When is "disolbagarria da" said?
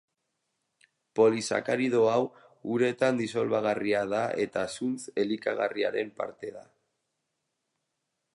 3.21-4.25